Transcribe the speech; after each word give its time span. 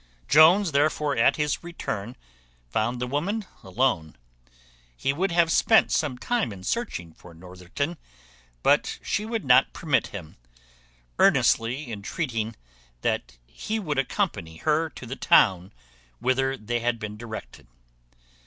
Jones 0.27 0.71
therefore, 0.71 1.15
at 1.15 1.35
his 1.35 1.63
return, 1.63 2.15
found 2.71 2.99
the 2.99 3.05
woman 3.05 3.45
alone. 3.61 4.15
He 4.97 5.13
would 5.13 5.31
have 5.31 5.51
spent 5.51 5.91
some 5.91 6.17
time 6.17 6.51
in 6.51 6.63
searching 6.63 7.13
for 7.13 7.35
Northerton, 7.35 7.97
but 8.63 8.97
she 9.03 9.27
would 9.27 9.45
not 9.45 9.73
permit 9.73 10.07
him; 10.07 10.37
earnestly 11.19 11.91
entreating 11.91 12.55
that 13.01 13.37
he 13.45 13.77
would 13.77 13.99
accompany 13.99 14.57
her 14.57 14.89
to 14.89 15.05
the 15.05 15.15
town 15.15 15.71
whither 16.17 16.57
they 16.57 16.79
had 16.79 16.97
been 16.97 17.15
directed. 17.15 17.67